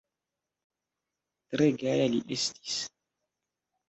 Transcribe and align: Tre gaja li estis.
Tre 1.51 1.67
gaja 1.81 2.07
li 2.13 2.21
estis. 2.37 2.79